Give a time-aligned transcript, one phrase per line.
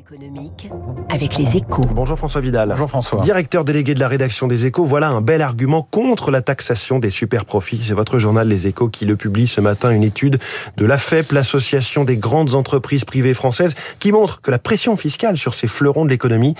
[0.00, 0.70] économique
[1.10, 1.84] avec les échos.
[1.92, 2.70] Bonjour François Vidal.
[2.70, 3.20] Bonjour François.
[3.20, 7.10] Directeur délégué de la rédaction des échos, voilà un bel argument contre la taxation des
[7.10, 7.78] super profits.
[7.84, 10.38] C'est votre journal Les échos qui le publie ce matin, une étude
[10.78, 15.52] de l'AFEP, l'association des grandes entreprises privées françaises, qui montre que la pression fiscale sur
[15.54, 16.54] ces fleurons de l'économie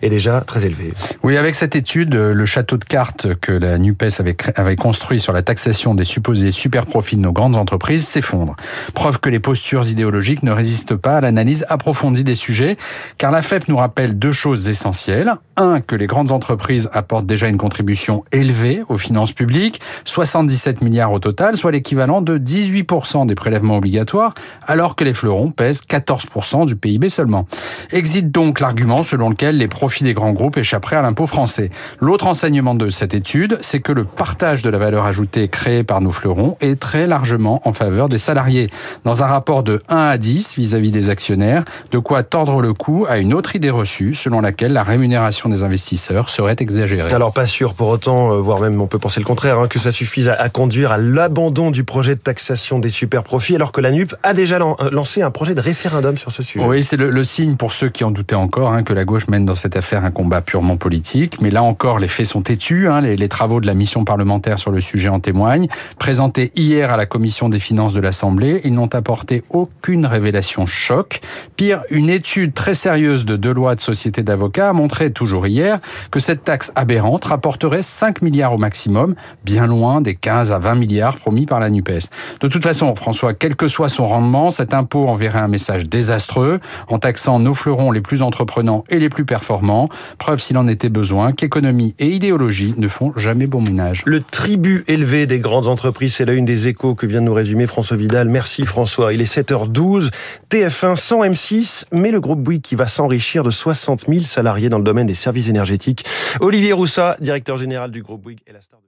[0.00, 0.94] est déjà très élevée.
[1.22, 5.34] Oui, avec cette étude, le château de cartes que la NUPES avait, avait construit sur
[5.34, 8.56] la taxation des supposés super profits de nos grandes entreprises s'effondre.
[8.94, 12.78] Preuve que les postures idéologiques ne résistent pas à l'analyse approfondie des sujets,
[13.18, 15.34] car la FEP nous rappelle deux choses essentielles.
[15.56, 21.12] Un, que les grandes entreprises apportent déjà une contribution élevée aux finances publiques, 77 milliards
[21.12, 24.34] au total, soit l'équivalent de 18% des prélèvements obligatoires,
[24.66, 27.46] alors que les fleurons pèsent 14% du PIB seulement.
[27.90, 31.70] Existe donc l'argument selon lequel les profits des grands groupes échapperaient à l'impôt français.
[32.00, 36.00] L'autre enseignement de cette étude, c'est que le partage de la valeur ajoutée créée par
[36.00, 38.70] nos fleurons est très largement en faveur des salariés.
[39.04, 43.06] Dans un rapport de 1 à 10 vis-à-vis des actionnaires, de quoi tordre le cou
[43.08, 47.12] à une autre idée reçue selon laquelle la rémunération des investisseurs serait exagérée.
[47.12, 49.78] Alors pas sûr pour autant, euh, voire même on peut penser le contraire, hein, que
[49.78, 53.72] ça suffise à, à conduire à l'abandon du projet de taxation des super profits, alors
[53.72, 56.64] que la NUP a déjà euh, lancé un projet de référendum sur ce sujet.
[56.64, 59.28] Oui, c'est le, le signe pour ceux qui en doutaient encore hein, que la gauche
[59.28, 61.40] mène dans cette affaire un combat purement politique.
[61.40, 62.88] Mais là encore, les faits sont têtus.
[62.88, 65.68] Hein, les, les travaux de la mission parlementaire sur le sujet en témoignent.
[65.98, 71.20] Présentés hier à la commission des finances de l'Assemblée, ils n'ont apporté aucune révélation choc.
[71.56, 75.78] Pire, une étude très sérieuse de Deloitte Société d'avocats a montré toujours hier
[76.10, 79.14] que cette taxe aberrante rapporterait 5 milliards au maximum,
[79.44, 82.08] bien loin des 15 à 20 milliards promis par la NUPES.
[82.40, 86.60] De toute façon, François, quel que soit son rendement, cet impôt enverrait un message désastreux
[86.88, 89.88] en taxant nos fleurons les plus entreprenants et les plus performants.
[90.18, 94.02] Preuve s'il en était besoin qu'économie et idéologie ne font jamais bon ménage.
[94.06, 97.34] Le tribut élevé des grandes entreprises, c'est la une des échos que vient de nous
[97.34, 98.28] résumer François Vidal.
[98.28, 99.12] Merci François.
[99.12, 100.10] Il est 7h12,
[100.50, 104.84] TF1 sans M6, mais le groupe Qui va s'enrichir de 60 000 salariés dans le
[104.84, 106.04] domaine des services énergétiques.
[106.40, 108.86] Olivier Roussat, directeur général du groupe Bouygues, est la star de